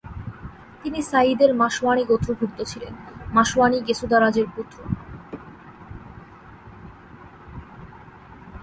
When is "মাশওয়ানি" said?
1.61-2.03, 3.33-3.77